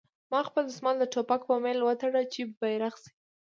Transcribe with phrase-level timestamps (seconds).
[0.31, 3.11] ما خپل دسمال د ټوپک په میل وتاړه چې بیرغ شي